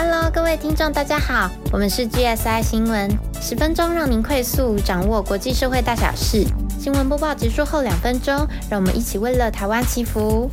[0.00, 3.10] Hello，各位听众，大家好，我们是 GSI 新闻，
[3.42, 6.46] 十分钟让您快速掌握国际社会大小事。
[6.78, 10.48] 新闻播报结束后两分钟，让我们一起为了台湾祈福。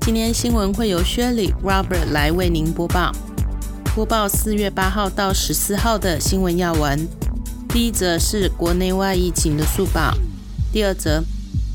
[0.00, 3.12] 今天新闻会由薛礼 Robert 来为您播报。
[3.94, 7.06] 播报四月八号到十四号的新闻要闻。
[7.68, 10.12] 第一则是国内外疫情的速报。
[10.72, 11.22] 第二则，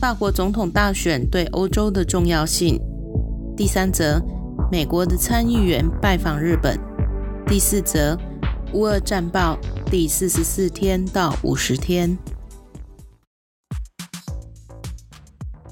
[0.02, 2.77] 法国总统大选对欧洲的重要性。
[3.55, 4.22] 第三则，
[4.71, 6.80] 美国的参议员拜访日本。
[7.45, 8.17] 第四则，
[8.71, 12.17] 乌俄战报第四十四天到五十天。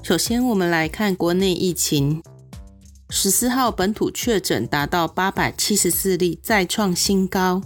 [0.02, 2.22] 首先，我们来看国内疫情。
[3.08, 7.62] 十四号本土确诊达到八百七十四例，再创新高。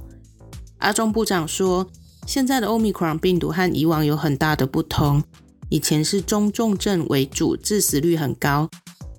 [0.79, 1.91] 阿中部长说，
[2.25, 5.25] 现在的奥密克戎病毒和以往有很大的不同，
[5.69, 8.71] 以前是中重症为主，致死率很高，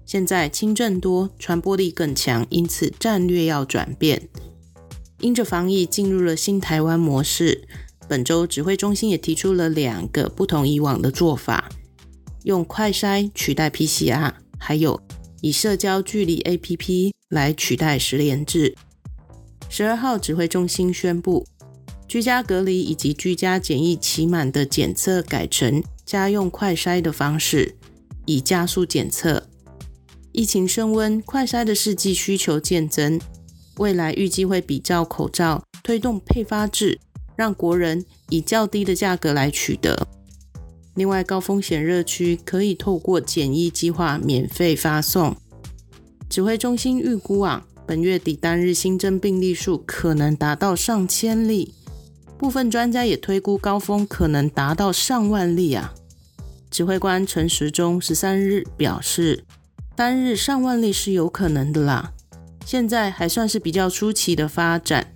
[0.05, 4.29] 现在轻症多，传播力更强，因此战略要转变。
[5.19, 7.67] 因着防疫进入了新台湾模式，
[8.07, 11.69] 本周指挥中心也提出了两个不同以往的做法，
[12.43, 15.01] 用快筛取代 PCR，还有。
[15.41, 18.75] 以社交距离 APP 来取代十连制。
[19.69, 21.45] 十二号指挥中心宣布，
[22.07, 27.75] 居家隔离以及居家检疫期满的检测改成家用快筛的方式，
[28.25, 29.47] 以加速检测。
[30.37, 33.17] 疫情升温，快筛的试剂需求渐增，
[33.77, 36.99] 未来预计会比照口罩推动配发制，
[37.37, 40.05] 让国人以较低的价格来取得。
[40.95, 45.33] 另外，高风险热区可以透过检疫计划免费发送。
[46.29, 51.73] 指挥中心预估啊，本月底单日新增病例数可能达到上千例，
[52.37, 55.93] 部分专家也推估高峰可能达到上万例啊。
[56.69, 59.45] 指挥官陈时中十三日表示，
[59.95, 62.11] 单日上万例是有可能的啦。
[62.65, 65.13] 现在还算是比较初期的发展，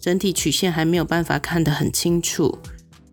[0.00, 2.58] 整体曲线还没有办法看得很清楚。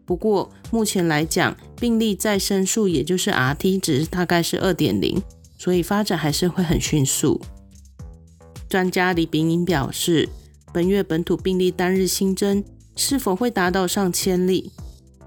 [0.05, 5.21] 不过目前来讲，病例再生数也就是 R T 值大概是二点零，
[5.57, 7.41] 所以发展还是会很迅速。
[8.69, 10.29] 专家李炳英表示，
[10.71, 12.63] 本月本土病例单日新增
[12.95, 14.71] 是否会达到上千例，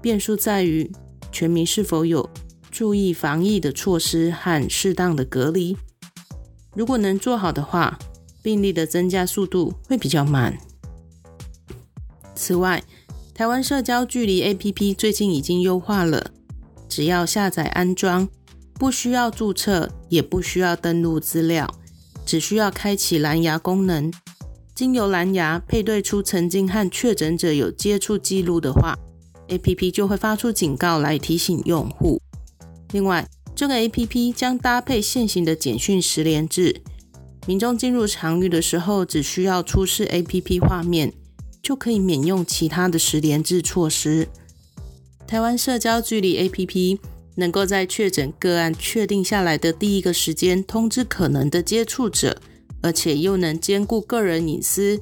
[0.01, 0.91] 变数在于
[1.31, 2.29] 全民是否有
[2.73, 5.77] 注意防疫的措施和适当的隔离。
[6.75, 7.99] 如果能做好的话，
[8.41, 10.57] 病例的增加速度会比较慢。
[12.33, 12.83] 此外，
[13.35, 16.31] 台湾社交距离 APP 最近已经优化了，
[16.89, 18.27] 只要下载安装，
[18.73, 21.71] 不需要注册，也不需要登录资料，
[22.25, 24.11] 只需要开启蓝牙功能。
[24.73, 28.97] 经由蓝牙配对出曾经和确诊者有接触记录的话
[29.49, 32.19] ，APP 就会发出警告来提醒用户。
[32.93, 36.81] 另外，这个 APP 将搭配现行的简讯十连制，
[37.45, 41.11] 民众进入场域的时候，只需要出示 APP 画面。
[41.63, 44.27] 就可以免用其他的十连制措施。
[45.25, 46.99] 台湾社交距离 APP
[47.35, 52.37] 能够在确诊个案确定下来的第一个时间通知可能的接触者，
[52.81, 54.99] 而且又能兼顾个人隐私。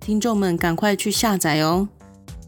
[0.00, 1.88] 听众们赶快去下载哦！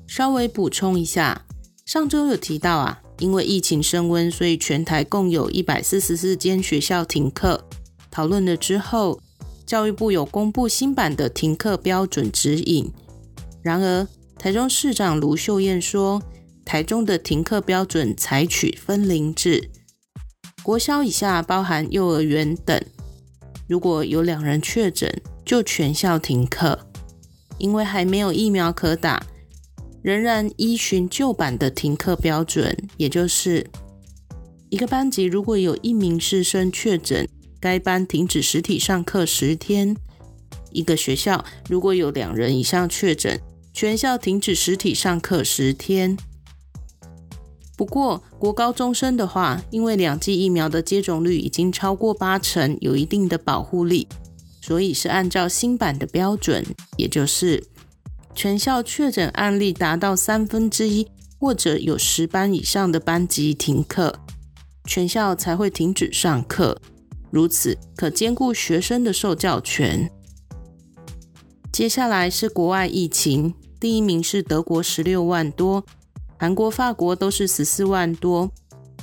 [0.07, 1.47] 稍微补充一下，
[1.87, 7.65] 上周有提到啊，因为疫情升温，所以全台共有一百四十四间学校停课。
[8.11, 9.21] 讨论了之后，
[9.67, 12.93] 教育部有公布新版的停课标准指引。
[13.63, 14.07] 然而，
[14.39, 16.23] 台中市长卢秀燕说，
[16.65, 19.71] 台中的停课标准采取分龄制，
[20.63, 22.81] 国小以下包含幼儿园等，
[23.67, 26.79] 如果有两人确诊，就全校停课。
[27.59, 29.25] 因为还没有疫苗可打，
[30.05, 33.67] 仍然依循旧版的停课标准，也就是
[34.69, 37.27] 一个班级如果有一名师生确诊，
[37.59, 39.95] 该班停止实体上课十天；
[40.73, 43.41] 一个学校如果有两人以上确诊，
[43.73, 46.19] 全校停止实体上课十天。
[47.75, 54.07] 不过，国高中生的话，因为两剂疫苗的接种率已经超过八成，有一定的保护力，
[54.61, 56.63] 所以是按照新版的标准，
[56.99, 57.65] 也就是
[58.35, 61.07] 全校确诊案例达到三分之一
[61.39, 64.19] 或者有十班以上的班级停课，
[64.85, 66.81] 全校才会停止上课。
[67.31, 70.11] 如此可兼顾学生的受教权。
[71.73, 73.55] 接下来是国外疫情。
[73.81, 75.85] 第一名是德国十六万多，
[76.39, 78.51] 韩国、法国都是十四万多，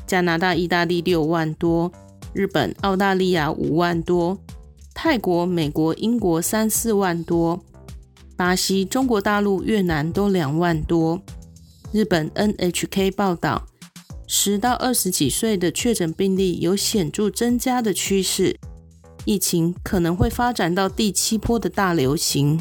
[0.07, 1.91] 加拿大、意大利六万多，
[2.33, 4.39] 日本、澳大利亚五万多，
[4.95, 7.63] 泰国、美国、英国三四万多，
[8.41, 11.21] 巴西、中国大陆、越南都两万多。
[11.91, 13.67] 日本 NHK 报道，
[14.25, 18.59] 十到二十几岁的确诊病例有显著增加的趋势，
[19.25, 22.57] 疫情可能会发展到第七波的大流行。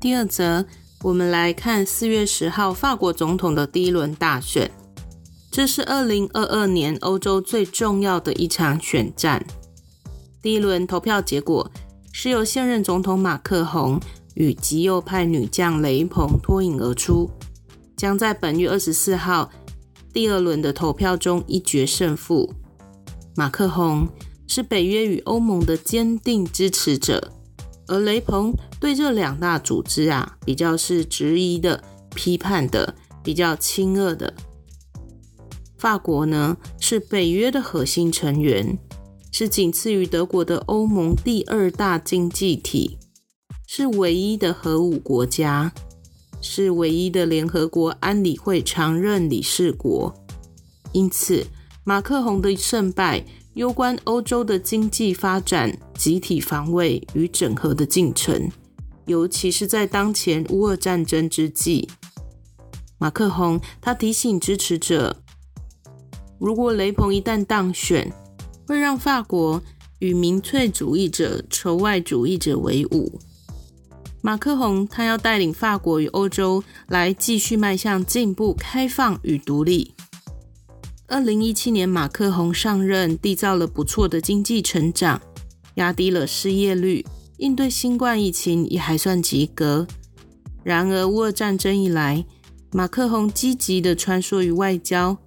[0.00, 0.64] 第二则，
[1.02, 4.70] 我们来看四月十号法国总统的第一轮大选。
[5.50, 9.44] 这是二零二二年欧洲最重要的一场选战。
[10.40, 11.70] 第一轮投票结果
[12.12, 14.00] 是由现任总统马克宏
[14.34, 17.30] 与极右派女将雷鹏脱颖而出，
[17.96, 19.50] 将在本月二十四号
[20.12, 22.52] 第二轮的投票中一决胜负。
[23.36, 24.08] 马克宏
[24.46, 27.32] 是北约与欧盟的坚定支持者。
[27.86, 31.82] 而雷鹏对这两大组织啊，比较是质疑的、
[32.14, 34.32] 批判的、比较亲恶的。
[35.76, 38.78] 法国呢是北约的核心成员，
[39.30, 42.98] 是仅次于德国的欧盟第二大经济体，
[43.66, 45.72] 是唯一的核武国家，
[46.40, 50.14] 是唯一的联合国安理会常任理事国。
[50.92, 51.46] 因此，
[51.84, 53.24] 马克宏的胜败。
[53.54, 58.48] 攸关欧洲的经济发展、集体防卫与整合的进程，
[59.06, 61.88] 尤其是在当前乌俄战争之际，
[62.96, 65.16] 马克宏他提醒支持者：
[66.38, 68.12] 如果雷鹏一旦当选，
[68.70, 69.60] 会让法国
[69.98, 73.18] 与民粹主义者、仇外主义者为伍。
[74.22, 79.92] 马克宏他要带领法国与欧洲来继续迈向进步、开放与独立。
[81.08, 85.20] 二零一七年，马克宏上任，缔造了不错的经济成长，
[85.74, 87.04] 压低了失业率，
[87.38, 89.84] 应对新冠疫情也还算及格。
[90.62, 92.24] 然而，乌俄战争以来，
[92.70, 95.18] 马克宏积极的穿梭于外交，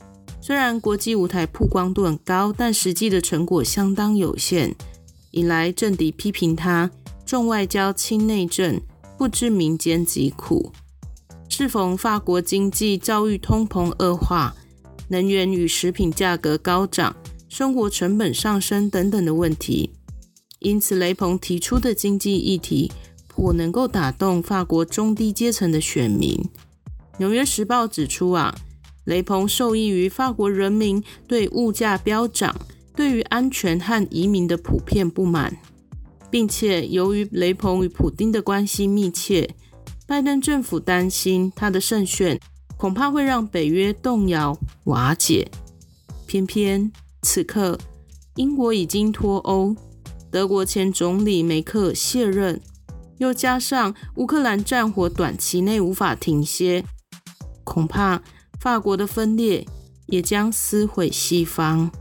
[0.45, 4.75] 虽然国际舞台曝光度很高，但实际的成果相当有限，
[5.31, 6.91] 引来政敌批评他
[7.25, 8.81] 重外交轻内政，
[9.17, 10.73] 不知民间疾苦。
[11.47, 14.53] 适逢法国经济遭遇通膨恶化。
[15.07, 17.15] 能源与食品价格高涨、
[17.47, 19.91] 生活成本上升等等的问题，
[20.59, 22.91] 因此雷鹏提出的经济议题
[23.29, 26.35] 颇能够打动法国中低阶层的选民。
[27.17, 28.53] 《纽约时报》指出啊，
[29.05, 32.55] 雷鹏受益于法国人民对物价飙涨、
[32.95, 35.57] 对于安全和移民的普遍不满，
[36.29, 39.55] 并且由于雷鹏与普丁的关系密切，
[40.07, 42.39] 拜登政府担心他的胜选。
[42.75, 45.49] 恐怕会让北约动摇瓦解。
[46.27, 46.91] 偏偏
[47.21, 47.79] 此刻，
[48.35, 49.73] 英国已经脱欧，
[50.29, 52.59] 德国前总理梅克卸任，
[53.19, 56.83] 又加上乌克兰战火短期内无法停歇，
[57.63, 58.21] 恐怕
[58.63, 59.67] 法国的分裂
[60.05, 61.91] 也将撕毁西方。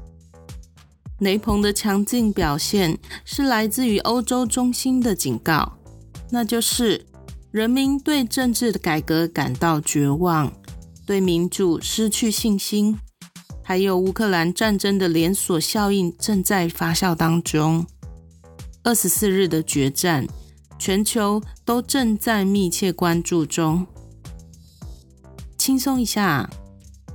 [1.18, 5.76] 雷鹏的强劲表现是来自于欧洲中心的警告，
[6.30, 7.04] 那就是
[7.50, 10.52] 人民对政治的改革感到绝望。
[11.04, 12.96] 对民主失去信心，
[13.64, 17.84] 还有乌克兰战争的连锁效应正在发酵当中。
[18.84, 20.28] 二十四日的决战，
[20.78, 23.84] 全球都正在密切关注中。
[25.62, 26.50] 轻松一下，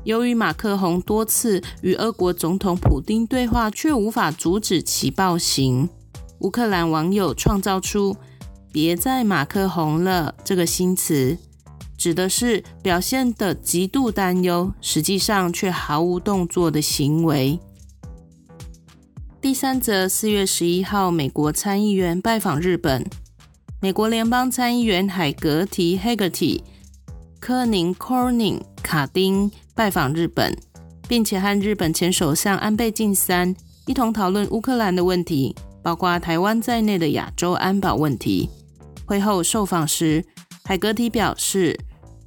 [0.06, 5.90] 由于马克宏多次与俄国总统普京对话，却无法阻止其暴行，
[6.40, 8.16] 乌克兰网友创造出
[8.72, 11.38] “别再马克宏了”这个新词。
[11.98, 17.60] 指的是表现的极度担忧，实际上却毫无动作的行为。
[19.42, 23.06] 第三则，四月十一号，美国参议员拜访日本。
[23.82, 26.62] 美国联邦参议员海格提 （Haggerty）、
[27.48, 30.54] 科宁 （Corning）、卡丁拜访日本，
[31.08, 38.50] 并且和日本前首相安倍晋三一同讨论乌克兰的问题，包括台湾在内的亚洲安保问题。
[39.06, 40.26] 会后受访时，
[40.66, 41.80] 海格提表示。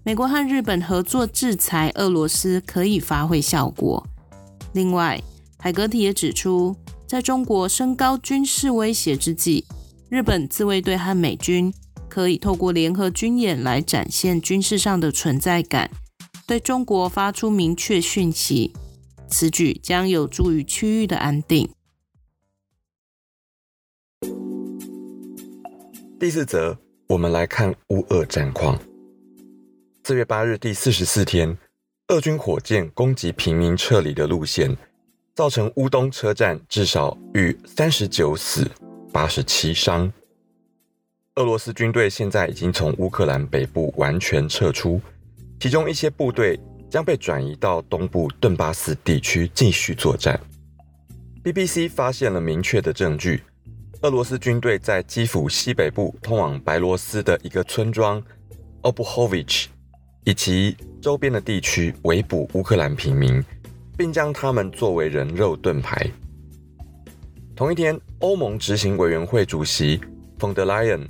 [0.05, 4.03] 美国和日本合作制裁俄罗斯可以发挥效果。
[4.73, 5.23] 另外，
[5.59, 6.75] 海格提也指出，
[7.07, 9.67] 在中国升高军事威胁之际，
[10.09, 11.71] 日本自卫队和美军
[12.11, 15.91] 可以透过联合军演来展现军事上的存在感，
[16.47, 18.75] 对中国发出明确讯息。
[19.29, 21.71] 此举将有助于区域的安定。
[26.19, 26.77] 第四则，
[27.07, 28.77] 我们来看乌俄战况。
[30.03, 31.57] 四月八日，第四十四天，
[32.09, 34.77] 俄军火箭攻击平民撤离的路线，
[35.37, 38.69] 造成乌东车站至少逾三十九死、
[39.13, 40.13] 八十七伤。
[41.41, 45.01] 俄罗斯军队现在已经从乌克兰北部完全撤出，
[45.59, 50.39] 其中一些部队将被转移到东部顿巴斯地区继续作战。
[51.43, 53.43] BBC 发现了明确的证据：
[54.03, 58.23] 俄罗斯军队在基辅西北部通往白罗斯的一个村庄
[58.83, 59.69] Obuhovich。
[60.25, 63.43] 以及周边的地区围捕乌克兰平民，
[63.97, 66.07] 并将他们作为人肉盾牌。
[67.57, 69.99] 同一天，欧盟执行委员会主席
[70.39, 71.09] 冯德莱恩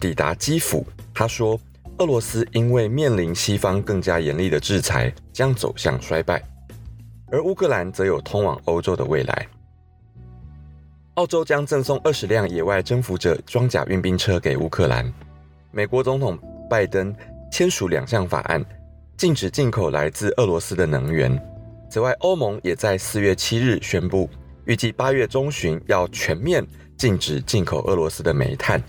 [0.00, 1.60] 抵达基辅，他说
[1.98, 6.42] ：“俄罗斯因为面临西方更加严厉的制裁，将走向衰败。”
[7.30, 9.46] 而乌克兰则有通往欧洲的未来。
[11.14, 15.12] 澳洲将赠送二十辆野外征服者装甲运兵车给乌克兰。
[15.70, 16.38] 美国总统
[16.68, 17.14] 拜登
[17.52, 18.64] 签署两项法案，
[19.18, 21.38] 禁止进口来自俄罗斯的能源。
[21.90, 24.30] 此外，欧盟也在四月七日宣布，
[24.64, 26.66] 预计八月中旬要全面
[26.96, 28.82] 禁止进口俄罗斯的煤炭。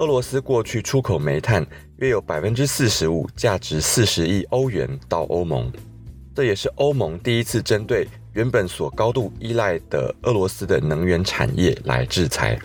[0.00, 1.64] 俄罗斯过去出口煤炭
[1.98, 5.70] 约有百分之四十五，价值四十亿欧元到欧盟。
[6.34, 12.58] 这也是欧盟第一次针对原本所高度依赖的俄罗斯的能源产业来制裁。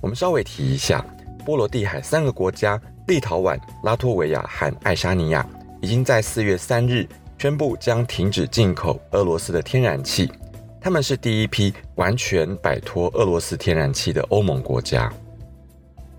[0.00, 1.04] 我们稍微提一下，
[1.44, 5.46] 波罗的海三个国家——立陶宛、拉脱维亚和爱沙尼亚，
[5.82, 10.32] 已经在四月三日宣布将停止进口俄罗斯的天然气。
[10.80, 15.12] 他们是第一批完全摆脱俄罗斯天然气的欧盟国家。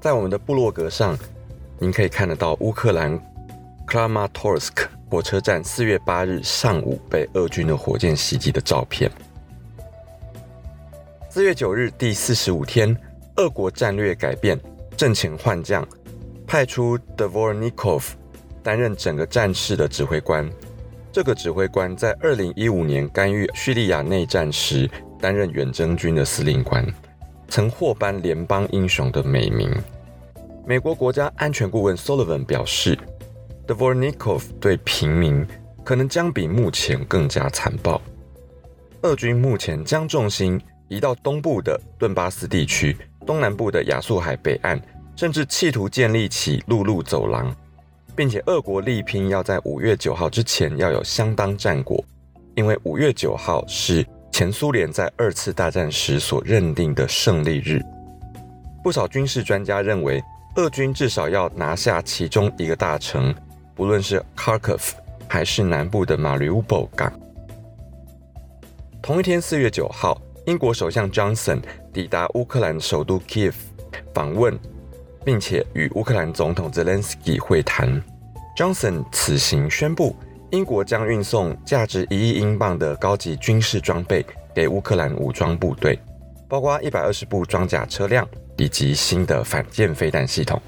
[0.02, 1.18] 在我们的部落格上，
[1.78, 3.20] 您可以看得到乌克兰
[3.86, 4.88] Kramatorsk。
[5.10, 9.12] 火车站四月八日上午被俄军的火箭袭击的照片。
[11.30, 12.96] 四月九日第四十五天，
[13.38, 14.58] 俄国战略改变，
[14.96, 15.86] 阵前换将，
[16.46, 18.04] 派出 Dvornikov
[18.62, 20.48] 担任整个战事的指挥官。
[21.12, 24.88] 这个指挥官在二零一五年干预叙利亚内战时
[25.20, 26.86] 担任远征军的司令官，
[27.50, 29.70] 曾获颁联邦英雄的美名。
[30.66, 32.98] 美国国家安全顾问 Sullivan 表示。
[33.68, 35.46] Dvornikov 对平民
[35.84, 38.02] 可能将比目前更加残暴。
[39.04, 44.82] 俄军目前将重心移到东部的顿巴斯地区、东南部的亚速海北岸，
[45.16, 47.56] 甚至企图建立起陆路走廊，
[48.16, 52.04] 并且俄国力拼要在五月九号之前要有相当战果，
[52.56, 54.04] 因为五月九号是
[54.40, 57.82] 前苏联在二次大战时所认定的胜利日。
[58.82, 60.24] 不少军事专家认为，
[60.56, 63.36] 俄军至少要拿下其中一个大城。
[63.76, 64.82] 无论是 k a r k o v
[65.28, 67.12] 还是南部的 Mariupol 港。
[69.02, 73.56] 同一天，四月九号，英国首相 Johnson 抵达乌克兰首都 Kiev
[74.14, 74.58] 访问，
[75.26, 78.02] 并且与乌克兰总统 Zelensky 会谈。
[78.56, 80.16] Johnson 此行宣布，
[80.52, 84.26] 英国将运送价值一亿英镑的高级军事装备
[84.56, 86.00] 给乌克兰武装部队，
[86.48, 88.28] 包括一百二十部装甲车辆
[88.58, 90.60] 以及新的反舰飞弹系统。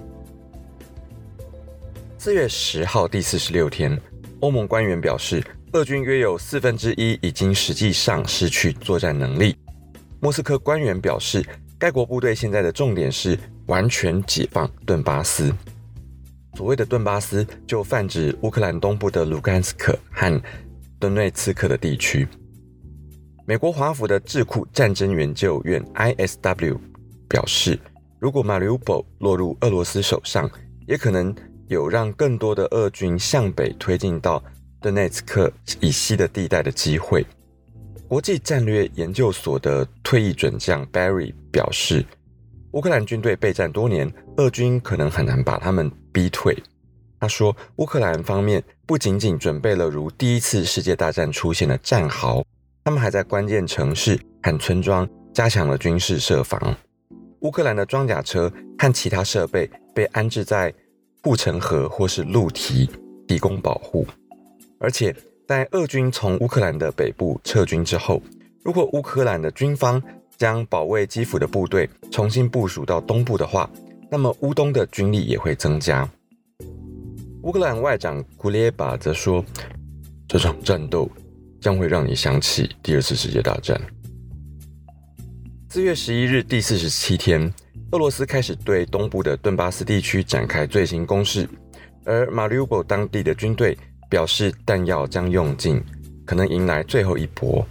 [2.19, 3.99] 四月十号，第四十六天，
[4.41, 9.57] 欧盟官员表示，俄军约有四分之一已经实际上失去作战能力。
[10.19, 11.43] 莫斯科官员表示，
[11.79, 13.35] 该国部队现在的重点是
[13.65, 15.51] 完全解放顿巴斯。
[16.55, 20.41] 所谓的顿巴斯，就泛指乌克兰东部的卢甘斯克和
[20.99, 22.27] 顿内茨克的地区。
[23.45, 26.77] 美国华府的智库战争研究院 （ISW）
[27.27, 27.79] 表示，
[28.19, 30.49] 如果马里乌波落入俄罗斯手上，
[30.87, 31.35] 也可能。
[31.67, 34.43] 有让更多的俄军向北推进到
[34.81, 37.25] 顿内茨克以西的地带的机会。
[38.09, 42.05] 国际战略研究所的退役准将 Barry 表示，
[42.73, 46.55] 乌克兰军队备战多年，俄军可能很难把他们逼退。
[47.19, 52.45] 他说，乌克兰方面不仅仅准备了如第一次世界大战出现的战壕，
[52.83, 56.75] 他们还在关键城市和村庄加强了军事设防。
[57.41, 60.73] 乌克兰的装甲车和其他设备被安置在。
[61.23, 62.89] 护城河或是陆堤
[63.27, 64.07] 提供保护，
[64.79, 65.15] 而且
[65.47, 68.19] 在俄军从乌克兰的北部撤军之后，
[68.63, 70.01] 如果乌克兰的军方
[70.41, 73.69] 将保卫基辅的部队重新部署到东部的话，
[74.09, 76.09] 那么乌东的军力也会增加。
[77.43, 79.45] 乌克兰外长库列巴则说
[80.27, 81.07] ：“这场战斗
[81.59, 83.79] 将会让你想起第二次世界大战。”
[85.69, 87.53] 四月十一日，第四十七天。
[87.91, 91.47] 俄罗斯开始对东部的顿巴斯地区展开最新攻势，
[92.03, 93.77] 而马里乌波当地的军队
[94.09, 95.79] 表示弹药将用尽，
[96.25, 97.63] 可能迎来最后一搏。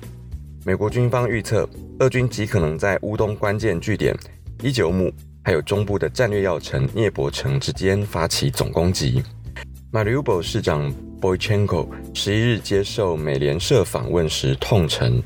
[0.64, 1.68] 美国军方预测，
[2.00, 4.16] 俄军极可能在乌东关键据点
[4.62, 5.12] 伊久姆，
[5.44, 9.22] 还有中部的战略要城涅伯城之间发起总攻击。
[9.92, 10.90] 马里乌波市长
[11.20, 15.22] Boychenko 十一日接受美联社访问时痛陈，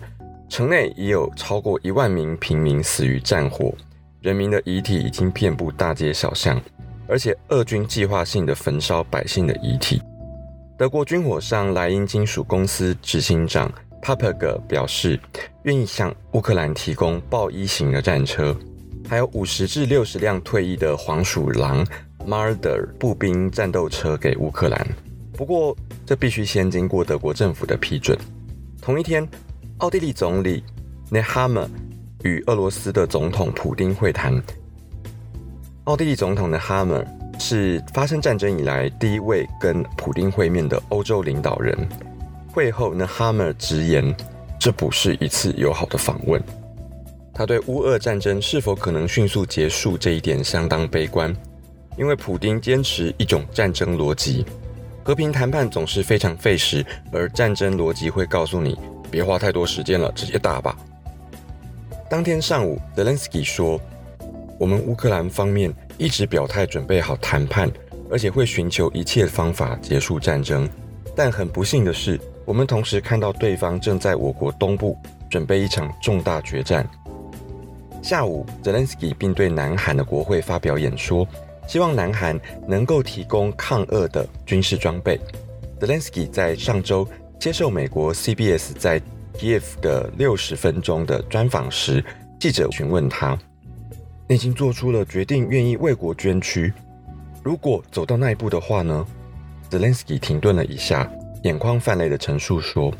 [0.48, 3.72] 城内已有超过一万名平民死于战火。
[4.20, 6.60] 人民的遗体已经遍布大街小巷，
[7.06, 10.02] 而且俄军计划性的焚烧百姓的遗体。
[10.76, 13.72] 德国军火商莱茵金属公司执行长
[14.04, 15.18] Paperg 表示，
[15.62, 18.54] 愿意向乌克兰提供豹一型的战车，
[19.08, 21.82] 还有五十至六十辆退役的黄鼠狼
[22.26, 24.86] Marder 步兵战斗车给乌克兰。
[25.32, 28.18] 不过，这必须先经过德国政府的批准。
[28.82, 29.26] 同一天，
[29.78, 30.62] 奥地利总理
[31.10, 31.66] Nehammer。
[32.24, 34.42] 与俄罗斯的总统普京会谈，
[35.84, 41.76] 奥地利总统 n e h a m e r 是发生战争以来第一位跟普丁会面的欧洲领导人。
[42.54, 44.14] 会后，呢哈默直言，
[44.60, 46.40] 这不是一次友好的访问。
[47.34, 51.34] 他对乌俄战争是否可能迅速结束这一点相当悲观，
[51.98, 54.46] 因为普丁坚持一种战争逻辑，
[55.02, 58.78] 和平谈判总是非常费时，而战争逻辑会告诉你，
[59.10, 60.76] 别花太多时间了，直接打吧。
[62.08, 63.80] 当天上午，泽连斯基说
[64.60, 67.68] ：“我们乌克兰方面一直表态准备好谈判，
[68.08, 70.68] 而且会寻求一切方法结束战争。
[71.16, 74.96] 但很不幸的是，我们同时看到对方正在我国东部
[75.30, 76.88] 准备一场重大决战。”
[78.02, 81.26] 下午，泽连斯基并对南韩的国会发表演说，
[81.66, 85.18] 希望南韩能够提供抗俄的军事装备。
[85.80, 87.08] 泽连斯基在上周
[87.38, 89.00] 接受美国 CBS 在
[89.38, 92.04] Kiev 的六十分钟的专访时，
[92.38, 93.38] 记者询问他
[94.28, 96.72] ：“你已经做出了决定，愿意为国捐躯。
[97.42, 99.06] 如果走到那一步的话呢？”
[99.70, 101.10] 泽连斯基停顿了一下，
[101.44, 102.90] 眼眶泛泪的陈述说：“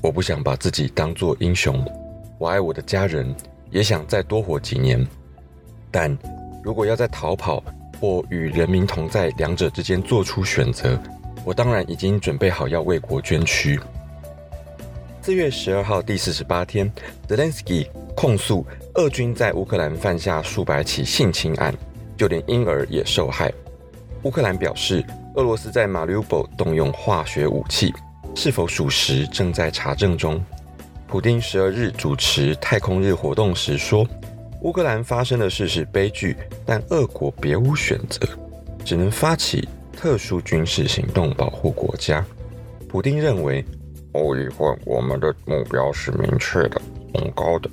[0.00, 1.84] 我不想把自己当作英雄，
[2.38, 3.34] 我爱我的家人，
[3.70, 5.06] 也想再多活几年。
[5.90, 6.16] 但
[6.64, 7.62] 如果要在逃跑
[8.00, 10.98] 或与人民同在两者之间做出选择，
[11.44, 13.78] 我当然已经准备好要为国捐躯。”
[15.20, 16.90] 四月十二号第四十八天，
[17.28, 21.74] 泽连斯基控诉俄军在乌克兰犯下数百起性侵案，
[22.16, 23.52] 就连婴儿也受害。
[24.22, 25.04] 乌克兰表示，
[25.36, 27.92] 俄罗斯在马里乌波动用化学武器，
[28.34, 30.42] 是否属实正在查证中。
[31.06, 34.08] 普丁十二日主持太空日活动时说，
[34.62, 38.26] 乌克兰发生的事是悲剧，但俄国别无选择，
[38.82, 42.24] 只能发起特殊军事行动保护国家。
[42.88, 43.64] 普丁认为。
[44.12, 46.80] 欧一会，我们的目标是明确的、
[47.12, 47.68] 崇高的。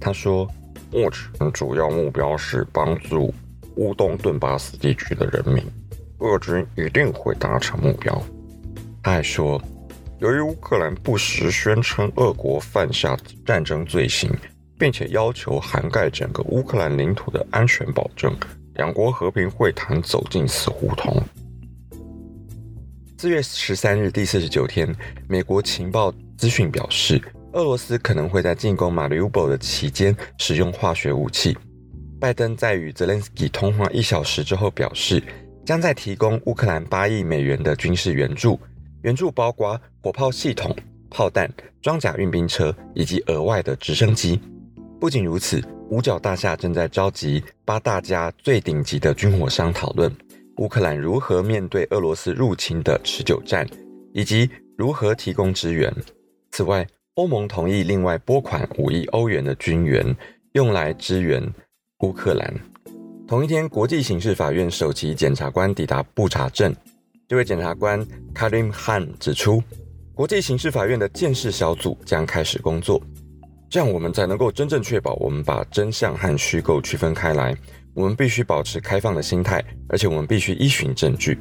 [0.00, 0.48] 他说，
[0.90, 3.34] 目前主要目标是帮助
[3.76, 5.62] 乌东顿巴斯地区的人民，
[6.18, 8.22] 俄军一定会达成目标。
[9.02, 9.60] 他还说，
[10.18, 14.30] 由于乌克兰不时宣称俄国犯下战争罪行，
[14.78, 18.34] 并且要求涵盖整个乌克兰领土的安全保证，
[18.74, 21.22] 两国和平会谈走进死胡同。
[23.18, 24.94] 四月十三日，第四十九天，
[25.28, 27.20] 美国情报资讯表示，
[27.52, 31.56] 俄罗斯可能会在进攻马里乌波的期间使用化学武器。
[32.20, 35.22] 拜登在与泽连斯基通话一小时之后表示，
[35.64, 38.60] 将在提供乌克兰八亿美元的军事援助，
[39.02, 40.76] 援助包括火炮系统、
[41.08, 41.50] 炮弹、
[41.80, 44.38] 装甲运兵车以及额外的直升机。
[45.00, 50.14] 不仅如此，五角大厦正在召集八大家最顶级的军火商讨论。
[50.58, 53.66] 乌克兰如何面对俄罗斯入侵的持久战，
[54.12, 55.92] 以及如何提供支援？
[56.52, 60.14] 此外，欧盟同意另外拨款五亿欧元的军援，
[60.52, 61.42] 用来支援
[62.00, 62.54] 乌克兰。
[63.26, 66.76] 同一天，国际刑事法院首席检察官抵达布查镇。
[67.26, 69.62] 这位检察官 Karim Han 指出，
[70.14, 73.00] 国际刑事法院的鉴识小组将开始工作，
[73.70, 77.56] 这样我们才能够真正确保我们把真相和虚构区分开来。
[77.94, 81.38] 我们必须保持开放的心态，而且我们必须依循证据。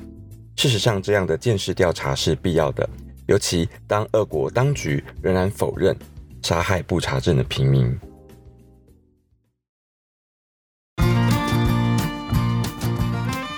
[0.55, 2.89] 事实上，这样的见识调查是必要的，
[3.27, 5.93] 尤其当俄国当局仍然否认
[6.43, 7.93] 杀害布查镇的平民。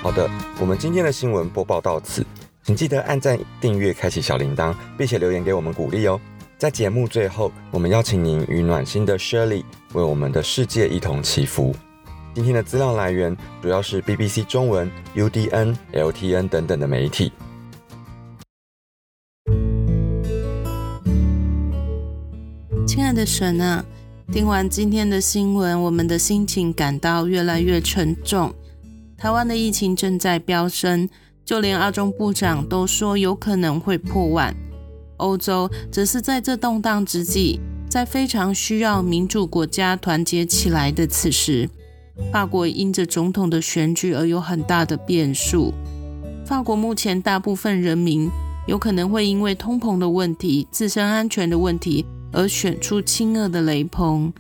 [0.06, 2.24] 好的，我们今天的新闻播报到此，
[2.62, 6.22] 请记得按赞、订阅、开启小铃铛，并且留言给我们鼓励哦。
[6.60, 9.64] 在节目最后，我们邀请您与暖心的 Shirley
[9.94, 11.76] 为我们的世界一同祈福。
[12.36, 17.32] 今天的资料来源主要是 BBC 中文、UDN、LTN 等等的媒体。
[22.86, 23.84] 亲爱的神啊，
[24.32, 28.54] 听完今天的新闻，我们的心情感到越来越沉重。
[29.26, 31.10] 台湾的疫情正在飙升，
[31.44, 34.56] 就连阿中部长都说有可能会破万。
[35.18, 37.60] 欧洲则是在这动荡之际，
[37.90, 41.68] 在非常需要民主国家团结起来的此时。
[42.32, 45.74] 法国因着总统的选举而有很大的变数。
[46.46, 48.30] 法国目前大部分人民
[48.68, 54.32] 有可能会因为通膨的问题、自身安全的问题而选出亲俄的雷朋。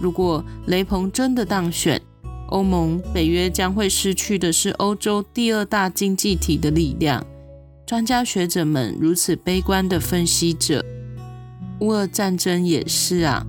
[0.00, 2.00] 如果雷朋真的当选，
[2.50, 7.24] 欧盟、北约将会失去的是欧洲第二大经济体的力量。
[7.86, 10.84] 专家学者们如此悲观的分析着，
[11.80, 13.44] 乌俄战争也是啊。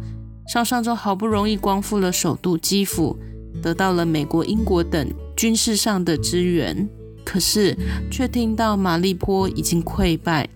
[0.47, 3.17] 上上周好不容易光复了首都基辅。
[3.61, 6.89] 得到了美国、英国等军事上的支援，
[7.23, 7.77] 可是
[8.09, 10.49] 却听到马利坡已经溃败，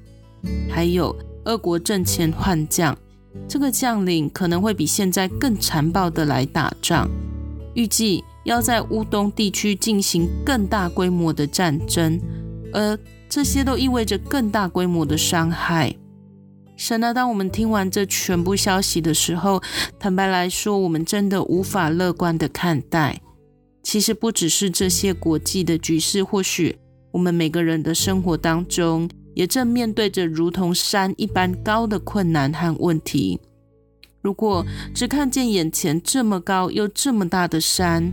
[0.69, 2.97] 还有俄国阵前换将，
[3.47, 7.08] 这个将领可能会比现在更残暴的来打仗。
[7.75, 12.19] 预计要在乌东地区进行更大规模的战争，
[12.71, 15.93] 而这些都意味着更大规模的伤害。
[16.77, 19.62] 神啊，当我们听完这全部消息的时候，
[19.99, 23.19] 坦白来说，我们真的无法乐观的看待。
[23.81, 26.77] 其实不只是这些国际的局势，或许
[27.12, 33.39] 我们每个人的生活当中，也正面对着如同山一般高的困难和问题。
[34.21, 38.12] 如果只看见眼前这么高又这么大的山，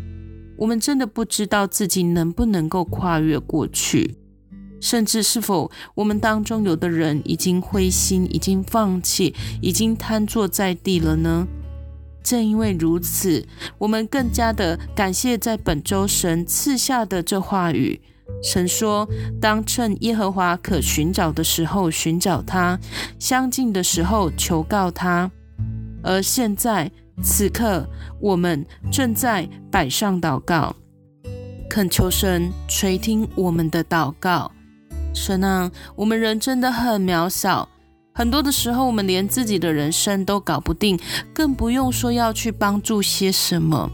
[0.57, 4.17] 我们真的不知道自己能不能够跨越过去，
[4.81, 11.47] 甚至是否我们当中有的人已经灰心、已经放弃、已经瘫坐在地了呢？
[12.23, 13.45] 正因为如此，
[13.79, 18.01] 我们更加的感谢在本周神赐下的这话语。
[18.43, 19.09] 神说
[19.43, 22.79] ：“当趁耶和华可寻找的时候寻找他，
[23.19, 25.31] 相近的时候求告他。”
[26.03, 27.89] 而现在此刻，
[28.21, 30.75] 我们正在摆上祷告，
[31.69, 34.51] 恳求神垂听我们的祷告。
[35.15, 37.69] 神啊，我们人真的很渺小。
[38.15, 40.99] 很多的时候，我们连自己的人生都搞不定，
[41.35, 43.91] 更不用说要去帮助些什么。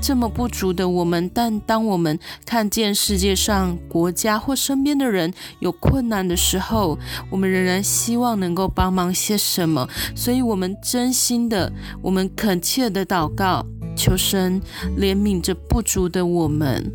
[0.00, 6.98] 这么不足的我们，但当我们看见世界上国家或身边的人有困难的时候，
[7.30, 9.88] 我们仍然希望能够帮忙些什么。
[10.16, 11.70] 所以，我们真心的，
[12.02, 14.60] 我们恳切的祷告，求神
[14.98, 16.90] 怜悯着不足的我们，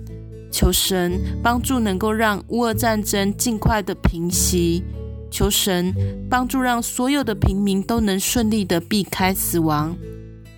[0.51, 4.83] 求神帮助能够让乌俄战争尽快的平息。
[5.31, 5.93] 求神
[6.29, 9.95] 帮助，让所有的平民都能顺利的避开死亡。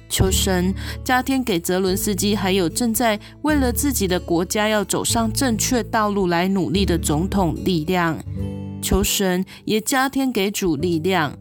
[0.10, 8.18] 求神加添给泽伦斯基，还有正在为了自己的国家要走上正确道路来努力的总统力量。
[8.82, 11.38] 求神也加添给主力量。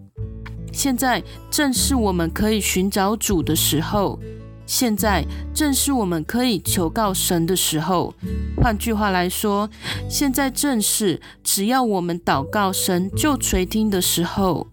[0.73, 4.19] 现在正是我们可以寻找主的时候。
[4.67, 5.25] 现在
[5.55, 8.13] 正是我们可以求告神的时候。
[8.57, 9.71] 换句话来说，
[10.11, 14.67] 现在正是只要我们祷告神就垂听的时候。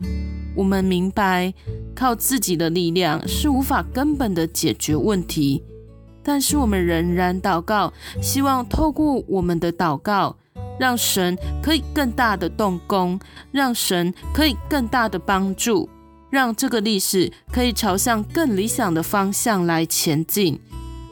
[0.55, 1.53] 我们明白，
[1.95, 5.63] 靠自己的力量是无法根本的解决问题，
[6.21, 10.35] 但是我们仍然祷告，希望透过我们的祷告，
[10.79, 13.19] 让神可以更大的动工，
[13.51, 15.89] 让神可以更大的帮助。
[16.29, 20.59] 让这个历史可以朝向更理想的方向来前进。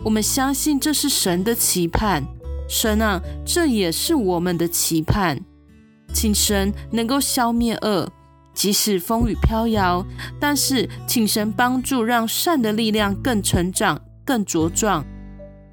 [0.03, 2.23] 我们相信这是神的期盼，
[2.67, 5.39] 神啊，这也是我们的期盼。
[6.11, 8.11] 请神能够消灭恶，
[8.61, 10.05] 即使风雨飘摇，
[10.39, 15.03] 但是请神帮助，让善的力量更成长、更茁壮，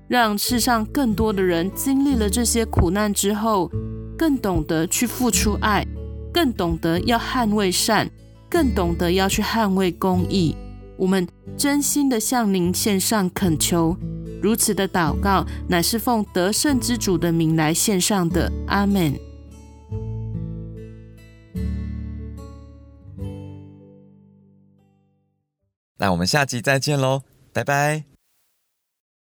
[0.08, 3.70] 让世上更多的人经历了这些苦难之后，
[4.16, 5.86] 更懂得去付出爱，
[6.32, 8.10] 更懂得要捍卫善。
[8.48, 10.56] 更懂得要去捍卫公义，
[10.96, 13.94] 我们真心的向您献上恳求，
[14.40, 18.50] 如此的祷告乃是奉得胜之主的名来献上的。
[18.66, 19.27] 阿门。
[25.98, 28.17] 那我们下集再见喽，拜拜。